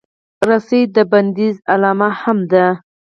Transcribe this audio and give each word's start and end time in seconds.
رسۍ 0.47 0.81
د 0.95 0.97
بندیز 1.11 1.55
علامه 1.73 2.09
هم 2.21 2.37
ده. 2.51 2.65